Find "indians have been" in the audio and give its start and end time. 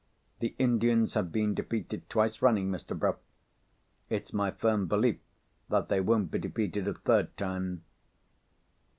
0.57-1.53